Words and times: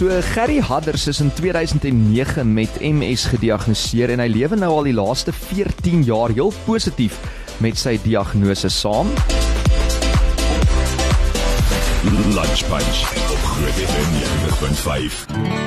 So 0.00 0.08
Gerry 0.08 0.60
Hadders 0.60 1.06
is 1.08 1.20
in 1.20 1.30
2009 1.34 2.54
met 2.54 2.78
MS 2.80 3.26
gediagnoseer 3.34 4.08
en 4.14 4.22
hy 4.24 4.30
lewe 4.32 4.56
nou 4.56 4.70
al 4.78 4.86
die 4.88 4.94
laaste 4.96 5.28
14 5.28 6.06
jaar 6.08 6.32
heel 6.32 6.54
positief 6.64 7.18
met 7.60 7.76
sy 7.76 7.98
diagnose 8.00 8.70
saam. 8.72 9.12
Lunch 12.32 12.64
Punch 12.70 13.02
op 13.28 13.44
Groot 13.50 13.82
FM 13.84 14.16
90.5. 14.16 15.20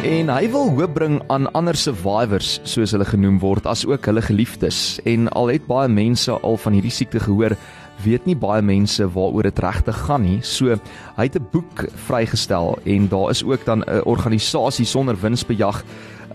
En 0.09 0.33
hy 0.33 0.49
wil 0.57 0.73
hoop 0.79 0.97
bring 0.97 1.21
aan 1.29 1.45
ander 1.53 1.77
survivors 1.77 2.55
soos 2.65 2.97
hulle 2.97 3.05
genoem 3.05 3.37
word 3.37 3.69
as 3.69 3.85
ook 3.85 4.09
hulle 4.09 4.25
geliefdes 4.25 4.97
en 5.05 5.29
al 5.37 5.53
het 5.53 5.69
baie 5.69 5.93
mense 5.93 6.33
al 6.41 6.57
van 6.57 6.73
hierdie 6.73 6.95
siekte 6.97 7.21
gehoor 7.21 7.53
weet 8.03 8.25
nie 8.25 8.35
baie 8.35 8.61
mense 8.61 9.05
waaroor 9.13 9.43
dit 9.43 9.59
regtig 9.59 9.97
gaan 10.07 10.21
nie. 10.21 10.39
So 10.41 10.75
hy 11.17 11.23
het 11.23 11.35
'n 11.35 11.47
boek 11.51 11.87
vrygestel 12.07 12.79
en 12.85 13.07
daar 13.07 13.29
is 13.29 13.43
ook 13.43 13.65
dan 13.65 13.83
'n 13.83 14.01
organisasie 14.05 14.85
sonder 14.85 15.15
winsbejag 15.15 15.83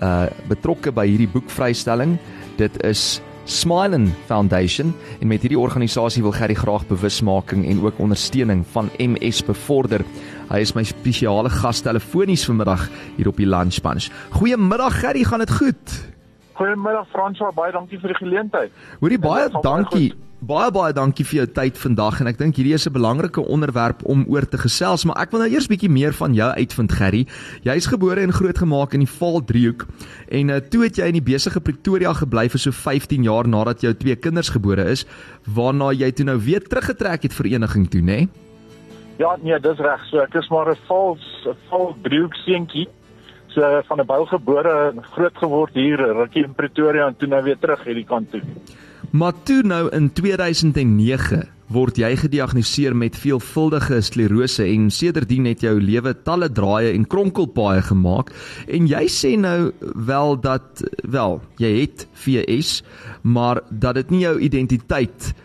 uh 0.02 0.26
betrokke 0.48 0.92
by 0.92 1.06
hierdie 1.06 1.28
boekvrystelling. 1.28 2.18
Dit 2.56 2.82
is 2.84 3.20
Smilen 3.48 4.14
Foundation 4.26 4.94
en 5.20 5.26
met 5.26 5.40
hierdie 5.40 5.58
organisasie 5.58 6.22
wil 6.22 6.34
Gerry 6.36 6.54
graag 6.54 6.86
bewusmaking 6.86 7.64
en 7.66 7.80
ook 7.80 7.98
ondersteuning 7.98 8.66
van 8.66 8.90
MS 8.98 9.44
bevorder. 9.44 10.04
Hy 10.50 10.60
is 10.60 10.74
my 10.74 10.84
spesiale 10.84 11.48
gas 11.48 11.80
telefonies 11.80 12.44
vanmiddag 12.44 12.88
hier 13.16 13.28
op 13.28 13.36
die 13.36 13.48
Lunch 13.48 13.80
Punch. 13.80 14.10
Goeiemiddag 14.30 15.00
Gerry, 15.00 15.24
gaan 15.24 15.38
dit 15.38 15.52
goed? 15.52 15.96
Goeiemiddag 16.52 17.08
Franswa, 17.08 17.50
baie 17.56 17.72
dankie 17.72 17.98
vir 17.98 18.12
die 18.12 18.20
geleentheid. 18.20 18.72
Hoorie 19.00 19.18
baie 19.18 19.48
dankie. 19.62 20.10
Goed. 20.12 20.27
Baie 20.38 20.70
baie 20.70 20.94
dankie 20.94 21.24
vir 21.26 21.40
jou 21.40 21.44
tyd 21.50 21.78
vandag 21.82 22.20
en 22.22 22.28
ek 22.30 22.36
dink 22.38 22.54
hierdie 22.60 22.76
is 22.76 22.86
'n 22.86 22.94
belangrike 22.94 23.42
onderwerp 23.42 24.04
om 24.06 24.22
oor 24.30 24.46
te 24.46 24.56
gesels, 24.56 25.04
maar 25.04 25.18
ek 25.18 25.32
wil 25.32 25.40
nou 25.40 25.50
eers 25.50 25.66
bietjie 25.66 25.90
meer 25.90 26.12
van 26.14 26.32
jou 26.32 26.46
uitvind 26.54 26.92
Gerry. 26.92 27.26
Jy's 27.64 27.90
gebore 27.90 28.22
en 28.22 28.30
grootgemaak 28.30 28.94
in 28.94 29.00
die 29.00 29.10
Vaaldriehoek 29.10 29.86
en 30.30 30.48
uh, 30.48 30.60
toe 30.60 30.84
het 30.84 30.96
jy 30.96 31.06
in 31.06 31.18
die 31.18 31.34
besige 31.34 31.60
Pretoria 31.60 32.14
gebly 32.14 32.48
vir 32.48 32.58
so 32.58 32.70
15 32.70 33.24
jaar 33.24 33.48
nadat 33.48 33.80
jou 33.80 33.92
twee 33.94 34.14
kinders 34.14 34.50
gebore 34.50 34.86
is, 34.86 35.06
waarna 35.42 35.90
jy 35.90 36.12
toe 36.12 36.24
nou 36.24 36.38
weer 36.38 36.62
teruggetrek 36.62 37.22
het 37.22 37.34
vereniging 37.34 37.90
toe, 37.90 38.00
né? 38.00 38.06
Nee? 38.06 38.28
Ja, 39.18 39.36
nee, 39.42 39.58
dis 39.58 39.78
reg. 39.78 40.06
So 40.06 40.20
ek 40.20 40.34
is 40.34 40.48
maar 40.50 40.70
'n 40.70 40.78
Vaals, 40.86 41.46
'n 41.46 41.56
Vaaldriehoek 41.68 42.34
seentjie. 42.46 42.86
So 43.48 43.82
van 43.88 44.00
'n 44.00 44.06
bou 44.06 44.24
gebore 44.26 44.92
en 44.94 45.02
groot 45.02 45.34
geword 45.34 45.74
hier, 45.74 45.98
rukkie 45.98 46.44
in 46.44 46.54
Pretoria 46.54 47.08
en 47.08 47.16
toe 47.16 47.28
nou 47.28 47.42
weer 47.42 47.58
terug 47.58 47.82
hierdie 47.84 48.06
kant 48.06 48.30
toe. 48.30 48.42
Maar 49.10 49.32
toe 49.42 49.62
nou 49.62 49.88
in 49.96 50.12
2009 50.12 51.48
word 51.72 51.98
jy 52.00 52.10
gediagnoseer 52.16 52.94
met 52.96 53.16
veelvuldige 53.16 54.00
sklerose 54.04 54.64
en 54.64 54.90
sedertdien 54.92 55.48
het 55.48 55.64
jou 55.64 55.74
lewe 55.80 56.14
talle 56.24 56.48
draaie 56.52 56.92
en 56.92 57.04
kronkelpaaie 57.06 57.82
gemaak. 57.88 58.32
En 58.68 58.88
jy 58.88 59.04
sê 59.12 59.34
nou 59.40 59.72
wel 59.80 60.40
dat 60.40 60.84
wel 61.04 61.40
jy 61.60 61.74
het 61.80 62.06
VS 62.12 62.82
maar 63.22 63.62
dat 63.68 64.00
dit 64.00 64.16
nie 64.16 64.24
jou 64.26 64.38
identiteit 64.40 65.32
uh 65.32 65.44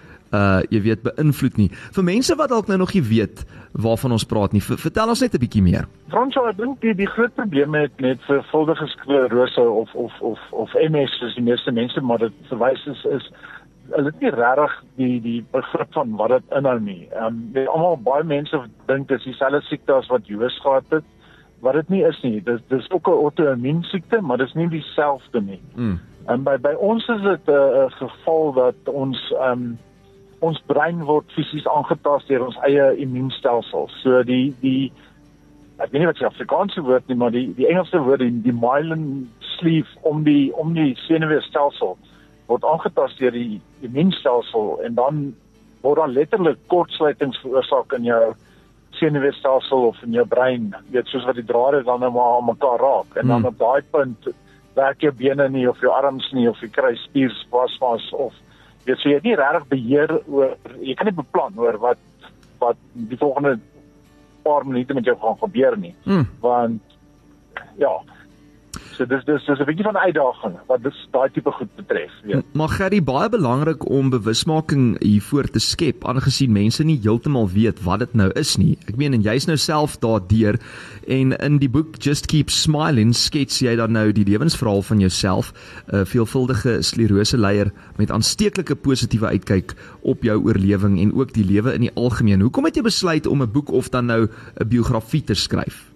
jy 0.69 0.81
weet 0.81 1.03
beïnvloed 1.03 1.57
nie. 1.57 1.69
Vir 1.95 2.03
mense 2.03 2.35
wat 2.35 2.49
dalk 2.49 2.67
nou 2.67 2.77
nog 2.77 2.93
nie 2.93 3.03
weet 3.03 3.45
waarvan 3.73 4.11
ons 4.11 4.25
praat 4.25 4.53
nie, 4.53 4.61
vertel 4.61 5.09
ons 5.09 5.21
net 5.21 5.33
'n 5.33 5.39
bietjie 5.39 5.61
meer. 5.61 5.87
Fransjo, 6.09 6.45
ek 6.49 6.57
dink 6.57 6.81
die 6.81 6.93
die 6.93 7.07
groot 7.07 7.33
probleem 7.35 7.69
met 7.69 8.01
met 8.01 8.21
vervuldige 8.27 8.87
sklerose 8.87 9.61
of 9.61 9.93
of 9.93 10.11
of 10.21 10.39
of 10.51 10.73
MS 10.73 11.21
is 11.21 11.35
die 11.35 11.43
meeste 11.43 11.71
mense 11.71 12.01
maar 12.01 12.17
dit 12.17 12.33
verwys 12.49 12.85
is 12.85 13.05
is 13.05 13.31
hulle 13.91 14.11
het 14.11 14.21
nie 14.21 14.31
regtig 14.31 14.75
die 14.95 15.21
die 15.21 15.41
begrip 15.51 15.91
van 15.93 16.15
wat 16.19 16.29
dit 16.29 16.55
inhou 16.57 16.79
nie. 16.79 17.07
Ehm 17.11 17.25
um, 17.25 17.41
weet 17.53 17.67
almal 17.67 17.97
baie 17.97 18.23
mense 18.23 18.61
dink 18.87 19.07
dit 19.07 19.19
is 19.19 19.27
dieselfde 19.31 19.61
siekte 19.67 19.93
as 19.93 20.09
wat 20.13 20.27
Joos 20.27 20.59
gehad 20.61 20.85
het. 20.89 21.03
Wat 21.59 21.73
dit 21.73 21.89
nie 21.89 22.03
is 22.07 22.19
nie. 22.23 22.41
Dis 22.43 22.61
dis 22.69 22.89
ook 22.91 23.07
'n 23.07 23.21
auto-immuun 23.25 23.83
siekte, 23.83 24.21
maar 24.21 24.37
dis 24.37 24.53
nie 24.53 24.69
dieselfde 24.69 25.41
nie. 25.41 25.61
Mm. 25.75 25.99
En 26.27 26.43
by 26.43 26.57
by 26.57 26.73
ons 26.79 27.07
is 27.07 27.21
dit 27.21 27.47
'n 27.47 27.51
uh, 27.51 27.91
geval 27.91 28.53
dat 28.53 28.93
ons 28.93 29.31
ehm 29.31 29.51
um, 29.51 29.77
ons 30.43 30.59
brein 30.67 31.01
word 31.07 31.31
fisies 31.35 31.67
aangetast 31.71 32.29
deur 32.31 32.47
ons 32.49 32.59
eie 32.67 32.89
immuunstelsel. 33.03 33.89
So 34.01 34.23
die 34.27 34.53
die 34.61 34.91
ek 35.81 35.91
weet 35.91 36.01
nie 36.03 36.09
wat 36.09 36.19
die 36.19 36.29
Afrikaanse 36.29 36.83
woord 36.85 37.07
nie, 37.09 37.17
maar 37.19 37.33
die 37.33 37.47
die 37.57 37.67
Engelse 37.69 38.01
woord 38.03 38.23
die, 38.23 38.31
die 38.45 38.55
myelin 38.55 39.05
sleeve 39.55 39.89
om 40.09 40.23
die 40.27 40.51
om 40.59 40.75
die 40.77 40.93
senuweestelsel 41.07 41.97
word 42.51 42.65
aangetast 42.67 43.21
deur 43.23 43.35
die 43.35 43.61
immuunstelsel 43.87 44.75
en 44.85 44.99
dan 44.99 45.23
word 45.83 46.01
dan 46.01 46.15
letterlik 46.15 46.59
kortsluitings 46.71 47.39
veroorsaak 47.43 47.95
in 47.97 48.07
jou 48.07 48.23
senuweestelsel 48.99 49.89
of 49.89 49.99
in 50.05 50.15
jou 50.15 50.25
brein. 50.29 50.71
Jy 50.87 50.99
weet 50.99 51.11
soos 51.11 51.25
wat 51.27 51.39
die 51.39 51.47
drade 51.47 51.83
dan 51.87 52.03
nou 52.03 52.11
maar 52.13 52.37
aan 52.37 52.49
mekaar 52.51 52.83
raak 52.83 53.17
en 53.17 53.27
dan 53.27 53.41
hmm. 53.41 53.51
op 53.51 53.59
daai 53.59 53.81
punt 53.95 54.33
werk 54.77 55.03
jou 55.05 55.11
bene 55.17 55.47
nie 55.53 55.67
of 55.69 55.81
jou 55.81 55.91
arms 55.93 56.29
nie 56.33 56.47
of 56.49 56.61
jy 56.61 56.69
kry 56.73 56.93
spierspasmas 57.01 58.09
of 58.17 58.35
weet 58.85 58.99
so 58.99 59.09
jy 59.09 59.19
het 59.19 59.27
nie 59.27 59.35
regtig 59.39 59.67
beheer 59.71 60.15
oor 60.27 60.57
jy 60.79 60.95
kan 60.97 61.09
nie 61.09 61.17
beplan 61.19 61.59
oor 61.59 61.77
wat 61.83 62.01
wat 62.63 62.79
die 62.93 63.19
volgende 63.19 63.57
paar 64.43 64.65
minute 64.67 64.93
met 64.93 65.07
jou 65.07 65.15
gaan 65.19 65.39
gebeur 65.39 65.77
nie 65.79 65.93
hmm. 66.03 66.27
want 66.43 66.97
ja 67.81 67.93
So 68.93 69.05
dis 69.05 69.23
dis 69.25 69.45
dis 69.45 69.59
'n 69.59 69.65
bietjie 69.65 69.85
van 69.85 69.95
'n 69.97 70.05
uitdaging 70.07 70.55
wat 70.67 70.83
dis 70.83 70.97
daai 71.11 71.29
tipe 71.33 71.51
goed 71.51 71.75
betref, 71.75 72.11
weet. 72.23 72.45
Maar 72.53 72.69
Gerry, 72.69 73.03
baie 73.03 73.29
belangrik 73.29 73.89
om 73.89 74.09
bewusmaking 74.09 75.01
hiervoor 75.01 75.49
te 75.49 75.59
skep 75.59 76.05
aangesien 76.05 76.51
mense 76.51 76.83
nie 76.83 76.99
heeltemal 77.01 77.49
weet 77.49 77.83
wat 77.83 77.99
dit 77.99 78.13
nou 78.13 78.29
is 78.35 78.57
nie. 78.57 78.77
Ek 78.87 78.97
meen 78.97 79.13
en 79.13 79.21
jy's 79.21 79.45
nou 79.45 79.57
self 79.57 79.97
daardeur 79.99 80.59
en 81.07 81.33
in 81.37 81.57
die 81.57 81.69
boek 81.69 81.97
Just 81.97 82.27
Keep 82.27 82.49
Smiling 82.49 83.15
skets 83.15 83.59
jy 83.59 83.75
dan 83.75 83.91
nou 83.91 84.11
die 84.11 84.25
lewensverhaal 84.25 84.81
van 84.81 84.99
jouself, 84.99 85.53
'n 85.87 85.95
uh, 85.95 86.05
veelvuldige 86.05 86.81
sklerose 86.81 87.37
leier 87.37 87.71
met 87.97 88.11
aansteeklike 88.11 88.75
positiewe 88.75 89.27
uitkyk 89.27 89.73
op 90.01 90.23
jou 90.23 90.37
oorlewing 90.43 90.99
en 90.99 91.13
ook 91.13 91.33
die 91.33 91.45
lewe 91.45 91.73
in 91.73 91.81
die 91.81 91.95
algemeen. 91.95 92.41
Hoekom 92.41 92.65
het 92.65 92.75
jy 92.75 92.81
besluit 92.81 93.27
om 93.27 93.41
'n 93.41 93.51
boek 93.51 93.71
of 93.71 93.89
dan 93.89 94.05
nou 94.05 94.27
'n 94.61 94.67
biografie 94.67 95.23
te 95.23 95.33
skryf? 95.33 95.92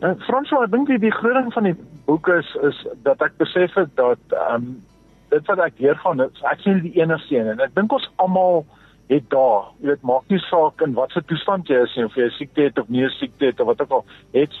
Uh, 0.00 0.14
Franswa, 0.24 0.64
ek 0.64 0.72
dink 0.72 0.88
die, 0.88 0.98
ding 0.98 1.50
van 1.52 1.66
die 1.68 1.76
boek 2.06 2.28
is 2.32 2.48
is 2.64 2.78
dat 3.04 3.20
ek 3.20 3.34
besef 3.40 3.74
het 3.76 3.90
dat 4.00 4.32
ehm 4.32 4.54
um, 4.54 4.70
dit 5.30 5.46
wat 5.46 5.60
ek 5.62 5.76
leer 5.78 5.98
gaan 6.02 6.22
is 6.24 6.40
ek 6.50 6.62
sien 6.64 6.80
die 6.82 6.96
enigste 6.98 7.36
een 7.36 7.50
en 7.52 7.60
ek 7.62 7.74
dink 7.76 7.92
ons 7.92 8.08
almal 8.18 8.64
het 9.10 9.26
daar, 9.30 9.68
jy 9.82 9.90
weet, 9.90 10.02
maak 10.06 10.32
nie 10.32 10.40
saak 10.46 10.82
in 10.86 10.96
watter 10.96 11.22
toestand 11.26 11.68
jy 11.70 11.82
is 11.84 11.94
nie 11.98 12.06
of 12.08 12.16
jy 12.18 12.30
siekte 12.38 12.66
het 12.68 12.78
of 12.78 12.88
nie 12.88 13.06
siekte 13.18 13.50
het 13.50 13.60
of 13.60 13.68
wat 13.70 13.84
ook 13.84 13.94
al, 13.98 14.04
het 14.34 14.56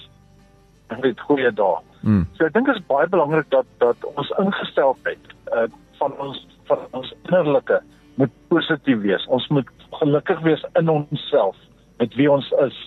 dit 1.02 1.20
goeie 1.28 1.50
dae. 1.54 1.80
Hmm. 2.02 2.24
So 2.36 2.46
ek 2.46 2.54
dink 2.54 2.66
dit 2.66 2.76
is 2.76 2.86
baie 2.90 3.08
belangrik 3.08 3.48
dat 3.54 3.68
dat 3.82 4.06
ons 4.12 4.30
ingesteldheid 4.42 5.34
uh, 5.54 5.66
van 6.02 6.16
ons 6.18 6.44
van 6.68 6.86
ons 7.00 7.12
innerlike 7.28 7.80
moet 8.20 8.32
positief 8.52 9.00
wees. 9.04 9.26
Ons 9.32 9.46
moet 9.54 9.68
gelukkig 10.02 10.40
wees 10.46 10.64
in 10.80 10.90
onsself 10.92 11.56
met 12.02 12.14
wie 12.18 12.30
ons 12.30 12.50
is 12.66 12.78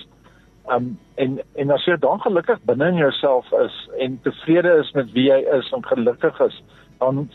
Um 0.72 0.97
en 1.16 1.41
en 1.56 1.72
as 1.72 1.85
jy 1.85 1.97
dan 2.00 2.22
gelukkig 2.22 2.59
binne 2.66 2.88
in 2.88 3.01
jouself 3.01 3.51
is 3.51 3.90
en 4.00 4.19
tevrede 4.24 4.78
is 4.79 4.91
met 4.96 5.12
wie 5.12 5.28
jy 5.28 5.41
is 5.57 5.72
en 5.75 5.85
gelukkig 5.85 6.40
is, 6.40 6.63
dan 7.00 7.29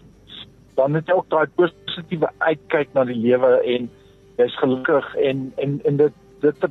dan 0.75 0.95
het 0.95 1.07
jy 1.07 1.15
ook 1.19 1.29
daai 1.29 1.47
positiewe 1.55 2.31
uitkyk 2.39 2.95
na 2.95 3.05
die 3.05 3.19
lewe 3.19 3.59
en 3.65 3.91
jy's 4.39 4.57
gelukkig 4.63 5.15
en 5.17 5.53
en 5.57 5.81
en 5.85 5.97
dit 5.97 6.15
dit 6.41 6.69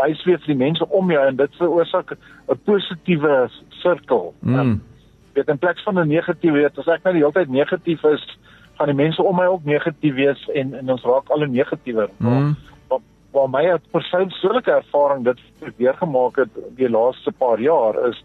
wys 0.00 0.24
weer 0.24 0.40
vir 0.42 0.54
die 0.54 0.62
mense 0.64 0.88
om 0.88 1.10
jou 1.12 1.24
en 1.26 1.36
dit 1.36 1.58
veroorsaak 1.60 2.16
'n 2.16 2.58
positiewe 2.64 3.48
sirkel. 3.68 4.34
Mm. 4.40 4.58
Um, 4.58 4.82
weet 5.34 5.48
in 5.48 5.58
plaas 5.58 5.82
van 5.82 5.98
'n 5.98 6.08
negatiewe, 6.08 6.58
weet, 6.58 6.78
as 6.78 6.88
ek 6.88 7.04
nou 7.04 7.14
die 7.14 7.22
hele 7.22 7.32
tyd 7.32 7.48
negatief 7.48 8.02
is, 8.04 8.38
gaan 8.78 8.86
die 8.86 8.96
mense 9.04 9.22
om 9.22 9.36
my 9.36 9.46
ook 9.46 9.64
negatief 9.64 10.14
wees 10.14 10.48
en 10.54 10.74
en 10.74 10.90
ons 10.90 11.02
raak 11.02 11.28
al 11.28 11.44
'n 11.44 11.52
negatiewer. 11.52 12.10
Mm 12.18 12.56
waar 13.32 13.48
my 13.50 13.78
persoonlike 13.90 14.70
ervaring 14.70 15.24
dit 15.24 15.40
weer 15.76 15.94
gemaak 15.94 16.36
het 16.36 16.60
die 16.76 16.90
laaste 16.90 17.32
paar 17.32 17.60
jaar 17.60 17.98
is 18.08 18.22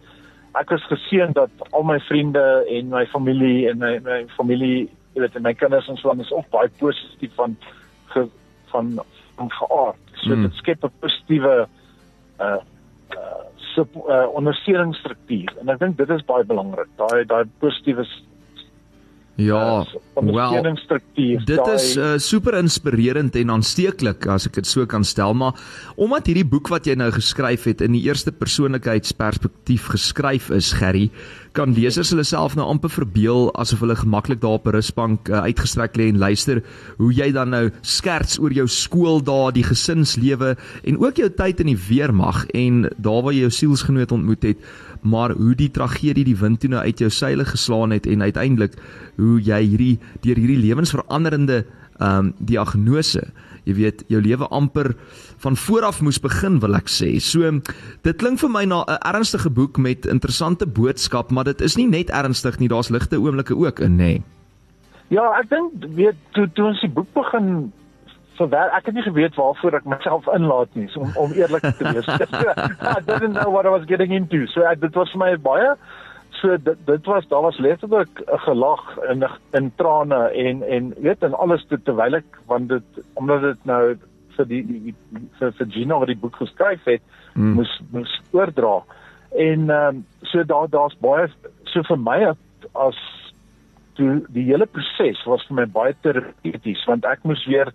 ek 0.59 0.71
is 0.71 0.85
geseën 0.89 1.33
dat 1.35 1.51
al 1.71 1.83
my 1.83 1.99
vriende 2.07 2.43
en 2.71 2.89
my 2.89 3.05
familie 3.11 3.69
en 3.69 3.77
my 3.81 3.99
my 4.03 4.21
familie 4.37 4.87
jy 5.15 5.23
weet 5.23 5.39
my 5.43 5.53
kinders 5.55 5.87
en 5.91 5.97
so 5.99 6.11
aan 6.11 6.23
is 6.23 6.31
ook 6.35 6.47
baie 6.51 6.69
positief 6.79 7.33
van 7.39 7.55
ge, 8.13 8.27
van 8.71 8.99
van 9.35 9.51
geaard. 9.51 9.99
So 10.23 10.35
mm. 10.35 10.47
dit 10.47 10.53
skep 10.61 10.83
'n 10.83 10.91
positiewe 10.99 11.67
uh 12.39 12.59
uh 13.15 13.43
sub 13.75 13.95
uh 13.95 14.27
ondersteuningsstruktuur 14.39 15.55
en 15.61 15.69
ek 15.69 15.79
dink 15.79 15.97
dit 15.97 16.09
is 16.09 16.25
baie 16.25 16.43
belangrik. 16.43 16.91
Daai 16.95 17.25
daai 17.25 17.43
positiewe 17.59 18.05
Ja, 19.35 19.83
uh, 19.83 19.95
ondersteuningsstruktuur. 20.13 21.41
Dit 21.45 21.67
is 21.67 21.87
uh, 21.97 22.13
super 22.23 22.55
inspirerend 22.55 23.35
en 23.35 23.51
aansteeklik 23.57 24.27
as 24.31 24.47
ek 24.47 24.61
dit 24.61 24.69
so 24.69 24.87
kan 24.87 25.03
stel, 25.03 25.35
maar 25.35 25.59
omdat 25.99 26.29
hierdie 26.31 26.47
boek 26.47 26.71
wat 26.71 26.87
jy 26.87 26.95
nou 26.99 27.09
geskryf 27.11 27.67
het 27.67 27.83
in 27.83 27.97
die 27.97 28.05
eerste 28.07 28.31
persoonlikheidsperspektief 28.31 29.89
geskryf 29.91 30.47
is, 30.55 30.71
Gerry, 30.79 31.09
kan 31.55 31.73
lesers 31.75 32.11
hulle 32.13 32.25
self 32.27 32.55
nou 32.57 32.65
amper 32.67 32.91
verbeel 32.91 33.47
asof 33.61 33.81
hulle 33.83 33.95
gemaklik 33.97 34.41
daar 34.43 34.59
op 34.59 34.67
'n 34.67 34.75
rusbank 34.75 35.29
uh, 35.29 35.45
uitgestrek 35.47 35.95
lê 35.97 36.09
en 36.11 36.17
luister 36.17 36.61
hoe 36.97 37.11
jy 37.13 37.31
dan 37.31 37.49
nou 37.49 37.69
skerts 37.81 38.39
oor 38.39 38.51
jou 38.51 38.67
skooldae, 38.67 39.51
die 39.51 39.63
gesinslewe 39.63 40.55
en 40.83 40.99
ook 40.99 41.15
jou 41.15 41.29
tyd 41.29 41.59
in 41.59 41.71
die 41.73 41.79
weermag 41.89 42.45
en 42.53 42.89
daar 42.97 43.23
waar 43.23 43.33
jy 43.33 43.47
jou 43.47 43.51
sielsgenoot 43.51 44.11
ontmoet 44.11 44.43
het 44.43 44.57
maar 45.01 45.31
hoe 45.31 45.55
die 45.55 45.71
tragedie 45.71 46.25
die 46.25 46.37
wind 46.37 46.59
toe 46.59 46.69
nou 46.69 46.81
uit 46.81 46.99
jou 46.99 47.09
seile 47.09 47.45
geslaan 47.45 47.91
het 47.91 48.05
en 48.05 48.21
uiteindelik 48.21 48.73
hoe 49.15 49.39
jy 49.41 49.61
hierdie 49.63 49.99
deur 50.21 50.35
hierdie 50.35 50.61
lewensveranderende 50.67 51.65
ehm 51.99 52.25
um, 52.25 52.33
diagnose 52.39 53.23
jy 53.65 53.75
weet 53.77 54.03
jou 54.11 54.21
lewe 54.21 54.47
amper 54.53 54.93
van 55.43 55.57
vooraf 55.57 56.01
moes 56.05 56.19
begin 56.21 56.59
wil 56.63 56.77
ek 56.77 56.89
sê. 56.91 57.15
So 57.19 57.59
dit 58.05 58.17
klink 58.21 58.39
vir 58.39 58.49
my 58.49 58.65
na 58.65 58.83
'n 58.87 59.01
ernstige 59.13 59.49
boek 59.49 59.77
met 59.77 60.05
interessante 60.05 60.65
boodskap, 60.65 61.31
maar 61.31 61.43
dit 61.43 61.61
is 61.61 61.75
nie 61.77 61.87
net 61.87 62.09
ernstig 62.09 62.59
nie, 62.59 62.69
daar's 62.69 62.89
ligte 62.89 63.17
oomblikke 63.17 63.55
ook 63.57 63.79
in, 63.79 63.97
nê. 63.97 64.21
Ja, 65.09 65.25
ek 65.39 65.49
dink 65.49 65.71
weet 65.95 66.15
toe 66.33 66.47
toe 66.53 66.65
ons 66.65 66.81
die 66.81 66.89
boek 66.89 67.11
begin 67.13 67.71
so 68.37 68.49
wel 68.49 68.71
ek 68.75 68.85
het 68.89 68.95
nie 68.95 69.05
geweet 69.05 69.35
waarvoor 69.35 69.77
ek 69.79 69.85
myself 69.85 70.27
inlaat 70.33 70.69
nie 70.73 70.87
so, 70.91 70.99
om 70.99 71.11
om 71.15 71.31
eerlik 71.37 71.61
te 71.61 71.93
wees. 71.93 72.07
I 72.97 73.01
didn't 73.05 73.37
know 73.37 73.51
what 73.51 73.65
I 73.65 73.69
was 73.69 73.85
getting 73.85 74.11
into. 74.11 74.45
So 74.47 74.61
ek, 74.61 74.81
dit 74.81 74.95
was 74.95 75.11
vir 75.13 75.19
my 75.19 75.35
baie 75.37 75.75
so 76.41 76.57
dit 76.57 76.77
dit 76.85 77.05
was 77.05 77.27
daar 77.27 77.41
was 77.41 77.57
letterlik 77.57 78.19
'n 78.19 78.39
gelag 78.47 78.97
in 79.09 79.23
in 79.51 79.71
trane 79.75 80.21
en 80.29 80.63
en 80.63 80.93
weet 80.97 81.23
en 81.23 81.33
alles 81.33 81.65
te, 81.67 81.81
terwyl 81.81 82.15
ek 82.15 82.39
want 82.45 82.69
dit 82.69 83.03
omdat 83.13 83.41
dit 83.41 83.65
nou 83.65 83.97
vir 84.35 84.45
die, 84.45 84.65
die, 84.65 84.79
die 84.83 84.95
vir 85.39 85.51
vir 85.51 85.67
Gina 85.69 85.99
wat 85.99 86.07
die 86.07 86.21
boek 86.21 86.35
geskryf 86.35 86.83
het 86.83 87.01
mm. 87.33 87.53
moes 87.53 87.81
moes 87.91 88.21
oordra. 88.31 88.83
En 89.31 89.69
ehm 89.69 89.95
um, 89.95 90.05
so 90.21 90.43
daar 90.43 90.69
daar's 90.69 90.97
baie 90.99 91.27
so 91.63 91.83
vir 91.83 91.99
my 91.99 92.35
as 92.73 92.99
toe 93.95 94.25
die 94.35 94.43
hele 94.43 94.65
proses 94.65 95.23
was 95.25 95.45
vir 95.47 95.55
my 95.55 95.65
baie 95.65 95.95
terapeuties 96.01 96.85
want 96.89 97.05
ek 97.05 97.23
moes 97.23 97.45
weer 97.45 97.71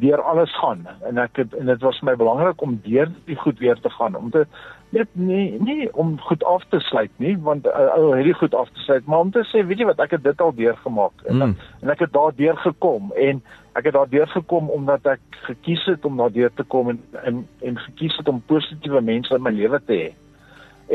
deur 0.00 0.22
alles 0.32 0.52
gaan 0.58 0.86
en 1.08 1.18
ek 1.18 1.42
het 1.42 1.54
en 1.54 1.66
dit 1.66 1.82
was 1.84 1.98
vir 2.00 2.10
my 2.10 2.16
belangrik 2.16 2.62
om 2.62 2.78
deur 2.84 3.10
die 3.26 3.36
goed 3.36 3.58
weer 3.58 3.80
te 3.80 3.90
gaan 3.98 4.16
om 4.16 4.30
te 4.30 4.46
net 4.90 5.08
nie 5.12 5.58
nie 5.62 5.88
om 5.94 6.16
goed 6.20 6.44
af 6.44 6.64
te 6.68 6.80
sluit 6.80 7.12
nie 7.22 7.36
want 7.46 7.66
ou 7.70 7.82
uh, 7.86 8.08
uh, 8.10 8.14
hierdie 8.18 8.36
goed 8.40 8.54
af 8.58 8.70
te 8.74 8.84
sluit 8.84 9.06
maar 9.06 9.26
om 9.26 9.30
te 9.34 9.44
sê 9.46 9.62
weet 9.66 9.82
jy 9.82 9.86
wat 9.90 10.02
ek 10.02 10.16
het 10.16 10.24
dit 10.24 10.40
al 10.42 10.54
deurgemaak 10.56 11.26
en 11.26 11.36
mm. 11.36 11.54
en 11.82 11.92
ek 11.94 12.02
het 12.06 12.14
daardeur 12.16 12.58
gekom 12.64 13.12
en 13.28 13.42
ek 13.78 13.90
het 13.90 13.94
daardeur 13.94 14.26
gekom 14.34 14.70
omdat 14.74 15.06
ek 15.14 15.22
gekies 15.46 15.84
het 15.92 16.04
om 16.08 16.18
daardeur 16.18 16.50
te 16.54 16.66
kom 16.74 16.90
en 16.94 16.98
en, 17.22 17.44
en 17.62 17.78
gekies 17.86 18.18
het 18.18 18.28
om 18.28 18.42
positiewe 18.50 19.02
mense 19.12 19.34
in 19.34 19.46
my 19.46 19.54
lewe 19.54 19.80
te 19.86 20.00
hê 20.02 20.10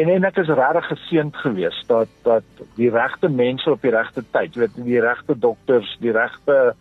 en 0.04 0.12
en 0.18 0.28
ek 0.28 0.44
is 0.44 0.52
regtig 0.60 0.92
geseënd 0.92 1.44
geweest 1.46 1.88
dat 1.92 2.12
dat 2.28 2.66
die 2.76 2.92
regte 2.92 3.32
mense 3.32 3.72
op 3.72 3.82
die 3.82 3.96
regte 3.96 4.26
tyd 4.36 4.60
weet 4.60 4.76
die 4.76 5.00
regte 5.00 5.40
dokters 5.48 5.96
die 6.04 6.16
regte 6.16 6.76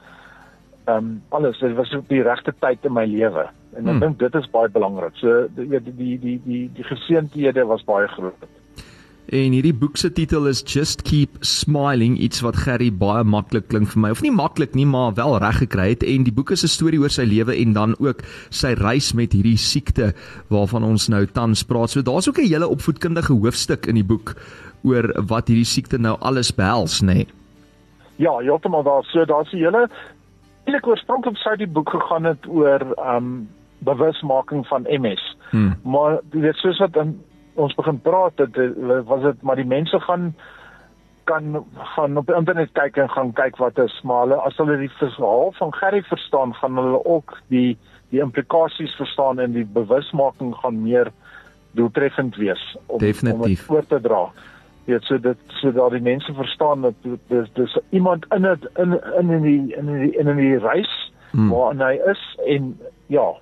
ehm 0.85 0.97
um, 0.97 1.13
alles 1.31 1.63
dit 1.63 1.79
was 1.79 1.95
op 1.95 2.09
die 2.09 2.23
regte 2.23 2.53
tyd 2.61 2.83
in 2.85 2.93
my 2.93 3.07
lewe 3.07 3.47
en 3.77 3.89
ek 3.89 3.93
hmm. 3.93 4.01
dink 4.01 4.19
dit 4.19 4.35
is 4.35 4.51
baie 4.51 4.69
belangrik. 4.69 5.17
So 5.21 5.47
die 5.57 5.69
die 5.69 5.81
die 5.95 6.19
die 6.19 6.37
die, 6.45 6.69
die 6.75 6.87
geseëndhede 6.91 7.67
was 7.67 7.85
baie 7.85 8.09
groot. 8.09 8.47
En 9.33 9.55
hierdie 9.57 9.73
boek 9.73 9.97
se 9.97 10.11
titel 10.13 10.47
is 10.51 10.61
Just 10.69 11.03
Keep 11.09 11.39
Smiling, 11.41 12.19
iets 12.21 12.43
wat 12.45 12.59
Gerry 12.61 12.91
baie 12.93 13.25
maklik 13.25 13.71
klink 13.73 13.89
vir 13.95 14.03
my. 14.03 14.11
Of 14.13 14.21
nie 14.23 14.33
maklik 14.35 14.75
nie, 14.77 14.85
maar 14.85 15.15
wel 15.17 15.39
reg 15.41 15.63
gekry 15.63 15.89
het 15.95 16.05
en 16.05 16.27
die 16.27 16.35
boek 16.35 16.53
is 16.53 16.65
'n 16.65 16.69
storie 16.69 17.01
oor 17.01 17.11
sy 17.11 17.25
lewe 17.25 17.57
en 17.57 17.73
dan 17.73 17.97
ook 17.99 18.21
sy 18.51 18.75
reis 18.77 19.15
met 19.15 19.33
hierdie 19.33 19.57
siekte 19.57 20.13
waarvan 20.51 20.85
ons 20.85 21.09
nou 21.09 21.25
tans 21.27 21.65
praat. 21.65 21.91
So 21.91 22.03
daar's 22.03 22.29
ook 22.29 22.39
'n 22.39 22.53
hele 22.53 22.69
opvoedkundige 22.69 23.33
hoofstuk 23.33 23.87
in 23.87 23.95
die 23.95 24.05
boek 24.05 24.37
oor 24.85 25.09
wat 25.27 25.49
hierdie 25.49 25.65
siekte 25.65 25.99
nou 25.99 26.17
alles 26.21 26.53
behels, 26.53 27.01
nê. 27.01 27.15
Nee. 27.15 27.27
Ja, 28.17 28.39
heeltemal 28.39 28.83
daar. 28.83 29.05
So 29.05 29.25
daar's 29.25 29.53
'n 29.53 29.57
hele 29.57 29.89
eintlik 30.65 30.87
oorspronklik 30.87 31.37
sou 31.37 31.57
die 31.57 31.69
boek 31.69 31.91
gegaan 31.91 32.25
het 32.25 32.47
oor 32.49 32.81
um 33.17 33.49
bewusmaking 33.85 34.67
van 34.67 34.87
MS. 34.89 35.37
Hmm. 35.51 35.75
Maar 35.83 36.19
weet 36.31 36.57
soos 36.57 36.79
wat 36.79 36.97
in, 36.97 37.17
ons 37.55 37.75
begin 37.75 38.01
praat 38.01 38.39
het 38.43 38.57
was 39.07 39.23
dit 39.23 39.43
maar 39.43 39.57
die 39.57 39.69
mense 39.69 40.01
gaan 40.01 40.35
kan 41.25 41.65
gaan 41.95 42.17
op 42.17 42.31
internet 42.31 42.73
kyk 42.73 42.97
en 42.97 43.11
gaan 43.11 43.33
kyk 43.33 43.57
wat 43.57 43.79
is 43.79 43.95
maar 44.03 44.25
hulle 44.27 44.41
as 44.45 44.57
hulle 44.61 44.77
die 44.81 44.93
verhaal 44.99 45.53
van 45.59 45.75
Gerry 45.75 46.03
verstaan 46.09 46.55
gaan 46.55 46.81
hulle 46.81 47.05
ook 47.05 47.39
die 47.53 47.77
die 48.13 48.21
implikasies 48.21 48.95
verstaan 48.99 49.41
en 49.41 49.53
die 49.53 49.65
bewusmaking 49.65 50.55
gaan 50.63 50.83
meer 50.83 51.13
doeltreffend 51.75 52.37
wees 52.37 52.77
om 52.87 52.99
Definitief. 52.99 53.61
om 53.61 53.67
voor 53.67 53.87
te 53.87 54.01
dra 54.01 54.27
weet 54.85 55.07
so 55.09 55.19
dit 55.19 55.57
sodat 55.61 55.97
die 55.97 56.05
mense 56.05 56.35
verstaan 56.35 56.83
dat 56.83 56.95
dis 57.29 57.49
dis 57.55 57.79
iemand 57.91 58.27
in 58.35 58.45
het, 58.45 58.69
in 58.77 58.99
in 59.19 59.31
in 59.31 59.43
die 59.43 59.77
in 59.77 59.87
die 59.87 60.13
in 60.19 60.37
die 60.37 60.59
reis 60.59 60.93
hmm. 61.31 61.49
waar 61.51 61.75
hy 61.87 61.97
is 62.11 62.23
en 62.45 62.75
ja 63.07 63.33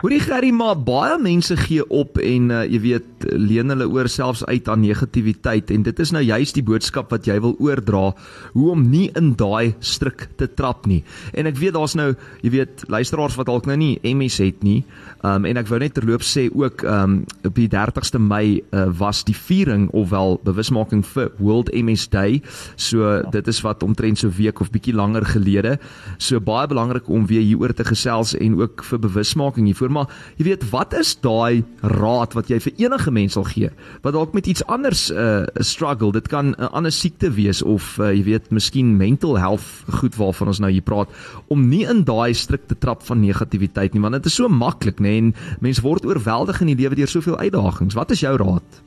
Hoorie 0.00 0.20
Gerry, 0.20 0.50
maar 0.50 0.78
baie 0.80 1.18
mense 1.20 1.56
gee 1.56 1.84
op 1.92 2.16
en 2.18 2.50
uh, 2.50 2.62
jy 2.64 2.80
weet 2.82 3.26
leen 3.38 3.70
hulle 3.70 3.86
oor 3.92 4.08
selfs 4.10 4.42
uit 4.48 4.68
aan 4.68 4.82
negativiteit 4.82 5.70
en 5.74 5.84
dit 5.86 6.00
is 6.02 6.12
nou 6.14 6.22
juist 6.24 6.56
die 6.56 6.64
boodskap 6.66 7.12
wat 7.12 7.28
jy 7.28 7.36
wil 7.42 7.54
oordra 7.62 8.12
hoe 8.54 8.70
om 8.72 8.82
nie 8.90 9.10
in 9.18 9.32
daai 9.38 9.74
struik 9.78 10.28
te 10.40 10.48
trap 10.48 10.88
nie. 10.90 11.02
En 11.36 11.46
ek 11.50 11.60
weet 11.60 11.76
daar's 11.76 11.94
nou, 11.98 12.12
jy 12.42 12.54
weet, 12.56 12.84
luisteraars 12.90 13.36
wat 13.38 13.50
dalk 13.50 13.68
nou 13.70 13.76
nie 13.78 13.94
MS 14.02 14.40
het 14.42 14.64
nie. 14.66 14.80
Um 15.22 15.46
en 15.46 15.60
ek 15.60 15.68
wou 15.70 15.78
net 15.78 15.94
terloops 15.94 16.32
sê 16.34 16.48
ook 16.50 16.82
um 16.88 17.20
op 17.46 17.58
die 17.58 17.68
30ste 17.70 18.18
Mei 18.22 18.62
uh, 18.72 18.88
was 18.98 19.22
die 19.28 19.36
viering 19.36 19.88
ofwel 19.94 20.38
bewusmaking 20.46 21.04
vir 21.06 21.30
World 21.38 21.70
MS 21.74 22.08
Day. 22.10 22.40
So 22.76 23.20
dit 23.30 23.50
is 23.50 23.62
wat 23.62 23.84
omtrent 23.86 24.22
so 24.22 24.32
week 24.34 24.60
of 24.64 24.72
bietjie 24.74 24.96
langer 24.96 25.26
gelede. 25.28 25.76
So 26.18 26.40
baie 26.42 26.66
belangrik 26.70 27.10
om 27.12 27.28
weer 27.30 27.44
hieroor 27.44 27.74
te 27.76 27.86
gesels 27.86 28.34
en 28.38 28.58
ook 28.60 28.82
vir 28.88 29.02
bewusmaking 29.06 29.70
hiervoor 29.82 29.92
maar 29.92 30.08
jy 30.38 30.46
weet 30.46 30.64
wat 30.70 30.94
is 30.94 31.14
daai 31.22 31.64
raad 31.82 32.34
wat 32.36 32.50
jy 32.50 32.58
vir 32.62 32.72
enige 32.86 33.10
mens 33.10 33.36
sal 33.36 33.46
gee 33.48 33.70
wat 34.02 34.14
dalk 34.14 34.34
met 34.34 34.46
iets 34.46 34.64
anders 34.66 35.10
uh, 35.10 35.44
struggle? 35.60 36.12
Dit 36.12 36.28
kan 36.28 36.54
'n 36.58 36.70
ander 36.72 36.92
siekte 36.92 37.30
wees 37.30 37.62
of 37.62 37.98
uh, 37.98 38.12
jy 38.12 38.24
weet 38.24 38.50
miskien 38.50 38.96
mental 38.96 39.38
health 39.38 39.84
goed 40.00 40.16
waarvan 40.16 40.48
ons 40.48 40.60
nou 40.60 40.70
hier 40.70 40.82
praat 40.82 41.08
om 41.48 41.68
nie 41.68 41.84
in 41.84 42.04
daai 42.04 42.34
strikte 42.34 42.78
trap 42.78 43.02
van 43.02 43.20
negativiteit 43.20 43.94
nie 43.94 44.02
want 44.02 44.14
dit 44.14 44.26
is 44.26 44.34
so 44.34 44.48
maklik 44.48 45.00
nê 45.00 45.18
en 45.18 45.34
mens 45.60 45.80
word 45.80 46.04
oorweldig 46.04 46.60
in 46.60 46.66
die 46.66 46.82
lewe 46.82 46.94
deur 46.94 47.08
soveel 47.08 47.38
uitdagings. 47.38 47.94
Wat 47.94 48.10
is 48.10 48.20
jou 48.20 48.36
raad? 48.36 48.82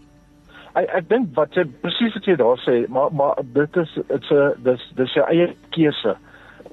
Ek 0.75 0.89
ek 0.91 1.09
dink 1.09 1.35
wat 1.35 1.55
jy 1.55 1.65
presies 1.81 2.13
wat 2.13 2.25
jy 2.25 2.35
daar 2.35 2.59
sê 2.59 2.87
maar 2.87 3.11
maar 3.11 3.35
dit 3.53 3.77
is 3.77 3.91
dit's 4.07 4.31
'n 4.31 4.53
dis 4.63 4.81
dis 4.95 5.13
jou 5.13 5.25
eie 5.27 5.55
keuse 5.71 6.15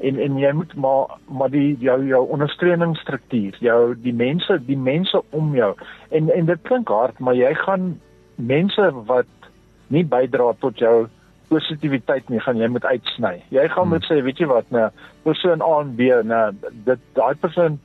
en 0.03 0.19
en 0.19 0.39
jy 0.39 0.53
moet 0.53 0.75
maar 0.75 1.17
maar 1.29 1.51
die 1.51 1.77
jou 1.81 1.99
jou 2.07 2.23
ondersteuningsstruktuur, 2.37 3.57
jou 3.61 3.95
die 4.03 4.15
mense, 4.15 4.59
die 4.67 4.79
mense 4.79 5.23
om 5.31 5.55
jou. 5.57 5.73
En 6.11 6.31
en 6.31 6.51
dit 6.51 6.63
klink 6.69 6.89
hard, 6.89 7.19
maar 7.19 7.39
jy 7.39 7.55
gaan 7.65 8.01
mense 8.37 8.91
wat 9.07 9.51
nie 9.93 10.05
bydra 10.05 10.53
tot 10.59 10.79
jou 10.79 11.07
positiwiteit 11.53 12.29
nie, 12.33 12.41
gaan 12.41 12.61
jy 12.61 12.69
moet 12.73 12.85
uitsny. 12.85 13.35
Jy 13.53 13.69
gaan 13.69 13.89
hmm. 13.89 13.97
moet 13.97 14.09
sê, 14.09 14.21
weet 14.25 14.41
jy 14.41 14.49
wat, 14.51 14.69
nou 14.75 14.89
persoon 15.27 15.65
A 15.65 15.73
en 15.83 15.95
B, 15.99 16.09
nou 16.25 16.45
dit 16.89 17.09
daai 17.19 17.35
persoon 17.41 17.79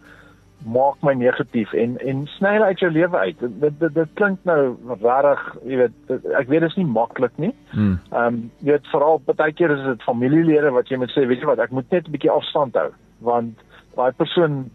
maak 0.65 0.95
my 1.05 1.13
negatief 1.13 1.73
en 1.73 1.97
en 2.01 2.23
sny 2.35 2.53
hulle 2.57 2.69
uit 2.71 2.79
jou 2.79 2.89
lewe 2.91 3.17
uit. 3.17 3.43
Dit 3.61 3.79
dit 3.79 3.93
dit 3.93 4.13
klink 4.19 4.39
nou 4.49 4.75
regtig, 4.89 5.43
jy 5.63 5.77
weet, 5.83 5.97
dit, 6.07 6.25
ek 6.39 6.49
weet 6.49 6.65
dit 6.65 6.69
is 6.69 6.79
nie 6.79 6.87
maklik 6.89 7.37
nie. 7.37 7.53
Hmm. 7.71 7.99
Ehm 8.11 8.25
um, 8.25 8.39
jy 8.65 8.73
weet 8.73 8.89
veral 8.91 9.21
baie 9.29 9.53
keer 9.53 9.71
is 9.75 9.83
dit 9.85 10.07
familielede 10.07 10.73
wat 10.75 10.89
jy 10.89 10.97
moet 10.97 11.13
sê, 11.13 11.27
weet 11.27 11.43
jy 11.43 11.51
wat, 11.51 11.61
ek 11.63 11.75
moet 11.75 11.91
net 11.91 12.07
'n 12.07 12.15
bietjie 12.15 12.33
afstand 12.33 12.75
hou 12.75 12.89
want 13.19 13.61
daai 13.97 14.11
persoon 14.17 14.69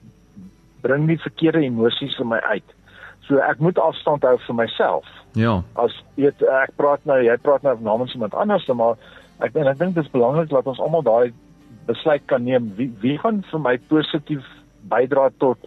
bring 0.82 1.06
nie 1.06 1.18
verkeerde 1.18 1.62
emosies 1.62 2.18
in 2.18 2.28
my 2.28 2.40
uit. 2.50 2.74
So 3.28 3.38
ek 3.38 3.60
moet 3.62 3.78
afstand 3.78 4.24
hou 4.26 4.36
vir 4.46 4.54
myself. 4.54 5.06
Ja. 5.38 5.62
As 5.78 5.94
weet 6.18 6.42
ek 6.42 6.74
praat 6.76 7.04
nou, 7.08 7.20
jy 7.22 7.36
praat 7.42 7.62
nou 7.62 7.76
namens 7.80 8.14
iemand 8.14 8.34
anders, 8.34 8.66
maar 8.66 8.98
ek 9.40 9.54
en 9.56 9.70
ek 9.70 9.78
dink 9.78 9.94
dit 9.94 10.04
is 10.04 10.14
belangrik 10.14 10.50
dat 10.50 10.66
ons 10.66 10.80
almal 10.80 11.02
daai 11.06 11.32
besluit 11.86 12.22
kan 12.26 12.44
neem 12.44 12.72
wie 12.78 12.90
wie 13.02 13.16
gaan 13.18 13.42
vir 13.50 13.62
my 13.62 13.76
positief 13.90 14.46
bydra 14.90 15.30
tot 15.42 15.58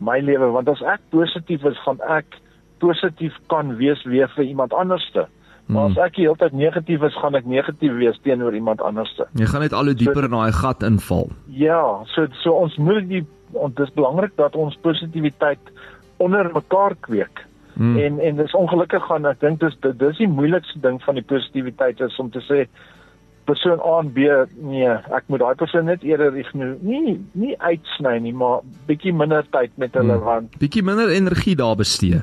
my 0.00 0.20
lewe 0.24 0.50
want 0.54 0.68
as 0.72 0.80
ek 0.82 1.02
positief 1.14 1.64
is, 1.68 1.78
gaan 1.84 2.00
ek 2.08 2.40
positief 2.80 3.36
kan 3.52 3.76
wees 3.76 4.02
weer 4.08 4.30
vir 4.36 4.48
iemand 4.48 4.72
anderste. 4.72 5.26
Maar 5.70 5.86
hmm. 5.86 5.98
as 5.98 6.08
ek 6.08 6.16
heeltyd 6.18 6.56
negatief 6.56 7.02
is, 7.06 7.18
gaan 7.22 7.36
ek 7.38 7.46
negatief 7.46 7.92
wees 8.00 8.18
teenoor 8.24 8.56
iemand 8.56 8.82
anderste. 8.82 9.28
Jy 9.38 9.46
gaan 9.52 9.62
net 9.62 9.76
al 9.76 9.92
hoe 9.92 9.94
dieper 9.94 10.24
so, 10.24 10.30
in 10.30 10.34
daai 10.34 10.56
gat 10.56 10.86
inval. 10.86 11.30
Ja, 11.54 11.82
so 12.14 12.26
so 12.42 12.56
ons 12.64 12.74
moet 12.80 13.06
die 13.10 13.22
ons 13.58 13.74
dis 13.78 13.92
belangrik 13.94 14.34
dat 14.38 14.56
ons 14.58 14.78
positiwiteit 14.82 15.72
onder 16.22 16.50
mekaar 16.54 16.96
kweek. 17.06 17.44
Hmm. 17.76 17.98
En 17.98 18.18
en 18.18 18.40
dis 18.42 18.56
ongelukkig 18.56 19.04
gaan 19.06 19.28
ek 19.30 19.42
dink 19.44 19.60
dis 19.62 19.76
dis 19.84 20.18
die 20.18 20.30
moeilikste 20.30 20.82
ding 20.82 20.98
van 21.04 21.20
die 21.20 21.26
positiwiteit 21.26 22.02
is 22.06 22.18
om 22.18 22.32
te 22.34 22.42
sê 22.48 22.64
persoon 23.50 23.80
A 23.82 24.00
en 24.00 24.10
B 24.14 24.26
nee, 24.70 24.90
ek 25.18 25.30
moet 25.32 25.42
daai 25.42 25.54
persoon 25.60 25.88
net 25.90 26.04
eerder 26.06 26.36
ignoreer. 26.38 26.78
Nie 26.86 27.18
nie 27.38 27.54
uitsny 27.58 28.16
nie, 28.26 28.34
maar 28.36 28.60
bietjie 28.88 29.14
minder 29.16 29.46
tyd 29.54 29.74
met 29.80 29.96
hulle 29.98 30.18
hmm. 30.18 30.28
want 30.28 30.60
bietjie 30.62 30.84
minder 30.86 31.10
energie 31.14 31.56
daar 31.58 31.78
bestee. 31.80 32.22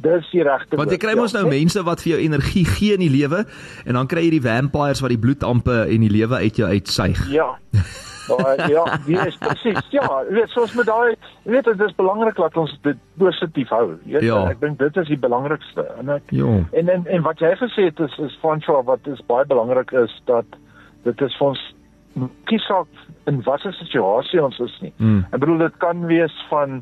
Dis 0.00 0.28
die 0.32 0.44
regte. 0.46 0.78
Want 0.80 0.94
jy 0.94 1.00
kry 1.00 1.12
mos 1.18 1.34
ja, 1.34 1.42
nou 1.42 1.50
mense 1.52 1.82
wat 1.84 2.00
vir 2.04 2.14
jou 2.14 2.20
energie 2.24 2.64
gee 2.64 2.96
in 2.96 3.04
die 3.04 3.12
lewe 3.12 3.44
en 3.84 3.98
dan 3.98 4.08
kry 4.08 4.24
jy 4.28 4.38
die 4.38 4.46
vampires 4.46 5.02
wat 5.04 5.12
die 5.12 5.20
bloedampe 5.20 5.82
en 5.84 6.06
die 6.06 6.12
lewe 6.12 6.40
uit 6.46 6.62
jou 6.62 6.70
uitsuig. 6.70 7.26
Ja. 7.34 7.52
Maar 8.38 8.70
ja, 8.70 8.84
die 9.06 9.18
is 9.26 9.36
presies. 9.36 9.86
Ja, 9.90 10.24
weet 10.28 10.48
soos 10.48 10.74
met 10.74 10.86
daai, 10.86 11.16
weet 11.42 11.64
dit 11.64 11.80
is 11.80 11.94
belangrik 11.94 12.36
dat 12.36 12.56
ons 12.56 12.78
dit 12.82 12.96
positief 13.18 13.68
hou. 13.68 13.96
Weet, 14.04 14.22
ja. 14.22 14.44
Ek 14.50 14.60
dink 14.60 14.78
dit 14.78 14.96
is 14.96 15.08
die 15.08 15.18
belangrikste. 15.18 15.86
En 15.98 16.08
ek 16.08 16.22
ja. 16.34 16.54
en, 16.70 16.88
en 16.88 17.06
en 17.06 17.22
wat 17.26 17.38
jy 17.38 17.54
gesê 17.56 17.90
het 17.90 18.00
is 18.00 18.18
is 18.18 18.38
van 18.40 18.60
so 18.60 18.82
wat 18.84 19.06
is 19.10 19.22
baie 19.26 19.46
belangrik 19.46 19.92
is 19.92 20.22
dat 20.30 20.46
dit 21.02 21.20
is 21.20 21.36
vir 21.40 21.52
ons 21.52 21.66
kiesak 22.44 22.88
in 23.30 23.42
watter 23.46 23.72
situasie 23.72 24.42
ons 24.42 24.58
is 24.58 24.78
nie. 24.80 24.92
Mm. 24.96 25.24
Ek 25.30 25.42
bedoel 25.42 25.66
dit 25.66 25.76
kan 25.82 26.06
wees 26.10 26.34
van 26.52 26.80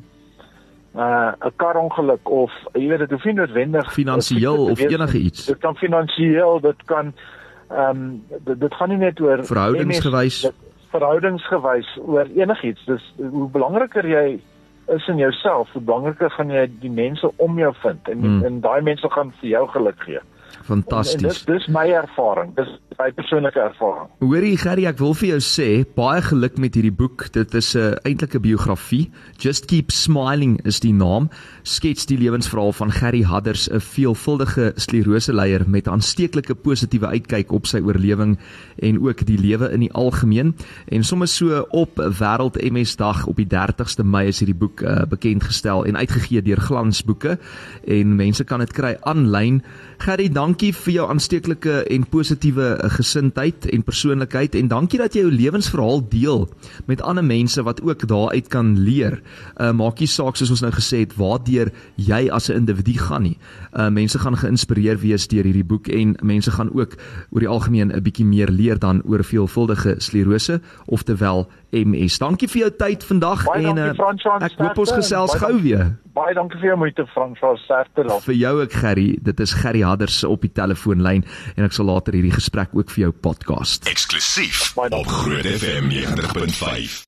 uh 0.99 1.33
'n 1.47 1.53
karongeluk 1.57 2.31
of 2.31 2.53
jy 2.75 2.89
weet 2.89 2.99
dit 2.99 3.11
hoef 3.11 3.25
nie 3.25 3.35
noodwendig 3.35 3.93
finansiëel 3.93 4.71
of 4.73 4.81
enige 4.81 5.19
iets. 5.19 5.45
Dit 5.47 5.59
kan 5.59 5.77
finansiëel, 5.77 6.61
dit 6.61 6.85
kan 6.85 7.13
ehm 7.69 7.91
um, 7.91 8.23
dit, 8.45 8.61
dit 8.61 8.75
gaan 8.75 8.89
nie 8.89 8.99
net 8.99 9.21
oor 9.21 9.45
verhoudingsgewys 9.45 10.51
verhoudingsgewys 10.93 11.89
oor 12.05 12.31
enigiets. 12.37 12.85
Dis 12.89 13.05
hoe 13.19 13.49
belangriker 13.53 14.07
jy 14.09 14.41
is 14.89 15.09
in 15.09 15.21
jouself, 15.21 15.73
hoe 15.73 15.83
belangriker 15.85 16.31
gaan 16.31 16.51
jy 16.51 16.65
die 16.81 16.93
mense 16.93 17.29
om 17.37 17.59
jou 17.61 17.73
vind 17.83 18.09
en 18.09 18.25
hmm. 18.25 18.45
en 18.49 18.61
daai 18.65 18.81
mense 18.83 19.11
gaan 19.13 19.33
vir 19.41 19.51
jou 19.51 19.65
geluk 19.75 20.01
gee. 20.07 20.23
Fantasties. 20.69 21.23
Dis 21.23 21.45
dis 21.49 21.69
my 21.73 21.87
ervaring. 21.93 22.55
Dis 22.57 22.71
my 22.99 23.13
persoonlike 23.15 23.59
ervaring. 23.61 24.09
Hoorie 24.19 24.57
Gerry, 24.59 24.85
ek 24.91 24.99
wil 24.99 25.13
vir 25.15 25.29
jou 25.37 25.39
sê 25.45 25.67
baie 25.95 26.19
geluk 26.25 26.57
met 26.59 26.75
hierdie 26.75 26.95
boek. 26.95 27.29
Dit 27.31 27.55
is 27.55 27.77
'n 27.77 27.95
uh, 27.95 27.99
eintlik 28.03 28.35
'n 28.35 28.43
biografie. 28.43 29.11
Just 29.39 29.67
Keep 29.71 29.93
Smiling 29.95 30.59
is 30.67 30.81
die 30.81 30.93
naam. 30.93 31.31
Skets 31.63 32.07
die 32.07 32.19
lewensverhaal 32.19 32.73
van 32.73 32.91
Gerry 32.91 33.23
Hadders, 33.23 33.69
'n 33.71 33.81
veelvuldige 33.81 34.73
sklerose 34.77 35.33
leier 35.33 35.63
met 35.67 35.89
aansteeklike 35.89 36.55
positiewe 36.55 37.07
uitkyk 37.07 37.53
op 37.53 37.67
sy 37.67 37.79
oorlewing 37.79 38.39
en 38.83 38.99
ook 38.99 39.27
die 39.27 39.39
lewe 39.39 39.71
in 39.71 39.81
die 39.81 39.93
algemeen. 39.93 40.57
En 40.89 41.05
sommer 41.05 41.29
so 41.29 41.67
op 41.71 41.91
Wêreld 41.97 42.59
MS 42.73 42.97
Dag 42.97 43.27
op 43.27 43.37
die 43.37 43.47
30ste 43.47 44.05
Mei 44.05 44.27
is 44.27 44.41
hierdie 44.41 44.59
boek 44.59 44.81
uh, 44.81 45.05
bekend 45.09 45.45
gestel 45.45 45.85
en 45.85 45.97
uitgegee 45.97 46.43
deur 46.43 46.61
Glansboeke 46.61 47.39
en 47.87 48.17
mense 48.17 48.45
kan 48.45 48.59
dit 48.59 48.73
kry 48.73 48.97
aanlyn. 49.03 49.63
Gerry, 49.99 50.29
dankie 50.29 50.75
vir 50.75 50.93
jou 50.93 51.09
aansteeklike 51.11 51.87
en 51.91 52.07
positiewe 52.07 52.79
uh, 52.85 52.88
gesindheid 52.91 53.67
en 53.67 53.83
persoonlikheid 53.83 54.55
en 54.55 54.69
dankie 54.69 54.99
dat 54.99 55.15
jy 55.15 55.21
jou 55.21 55.33
lewensverhaal 55.33 56.03
deel 56.09 56.49
met 56.87 57.03
ander 57.03 57.25
mense 57.25 57.63
wat 57.63 57.83
ook 57.83 58.07
daaruit 58.09 58.49
kan 58.49 58.79
leer. 58.79 59.21
Uh 59.61 59.73
maak 59.73 60.01
nie 60.01 60.09
saak 60.11 60.37
soos 60.37 60.51
ons 60.51 60.65
nou 60.65 60.73
gesê 60.75 61.03
het 61.05 61.17
waardeur 61.17 61.73
jy 61.97 62.29
as 62.31 62.49
'n 62.49 62.57
individu 62.63 62.99
gaan 62.99 63.23
nie. 63.23 63.39
Uh 63.73 63.89
mense 63.89 64.19
gaan 64.19 64.37
geïnspireer 64.37 64.99
wees 64.99 65.29
deur 65.29 65.45
hierdie 65.45 65.65
boek 65.65 65.89
en 65.89 66.17
mense 66.23 66.51
gaan 66.51 66.71
ook 66.73 66.97
oor 67.31 67.41
die 67.41 67.49
algemeen 67.49 67.93
'n 67.93 68.03
bietjie 68.03 68.27
meer 68.27 68.51
leer 68.51 68.79
dan 68.79 69.03
oor 69.05 69.25
veelvuldige 69.25 69.95
sklerose 69.99 70.61
oftewel 70.87 71.49
MS. 71.73 72.19
Dankie 72.23 72.49
vir 72.49 72.63
jou 72.65 72.71
tyd 72.81 73.05
vandag 73.05 73.45
en 73.55 73.79
uh, 73.79 73.89
ek 73.93 74.57
hoop 74.61 74.79
ons 74.85 74.93
gesels 74.97 75.35
gou 75.41 75.55
weer. 75.63 75.93
Baie 76.17 76.35
dankie 76.35 76.59
vir 76.59 76.73
jou 76.73 76.79
moeite 76.81 77.05
Franswaas 77.13 77.61
Sterkte 77.67 78.07
laat. 78.09 78.25
Vir 78.25 78.39
jou 78.41 78.55
ook 78.63 78.79
Gerry, 78.83 79.09
dit 79.23 79.43
is 79.45 79.53
Gerry 79.61 79.85
Hadders 79.87 80.23
op 80.27 80.43
die 80.47 80.53
telefoonlyn 80.53 81.27
en 81.55 81.69
ek 81.69 81.77
sal 81.77 81.91
later 81.93 82.17
hierdie 82.17 82.35
gesprek 82.35 82.75
ook 82.75 82.91
vir 82.97 83.09
jou 83.09 83.13
podcast. 83.29 83.87
Eksklusief 83.91 84.73
op 84.79 85.13
Groot 85.21 85.47
FM 85.59 85.93
90.5. 85.93 87.05